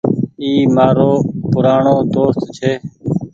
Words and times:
اي 0.41 0.49
مآرو 0.75 1.11
پورآڻو 1.51 1.95
دوست 2.13 2.41
ڇي۔ 2.55 2.71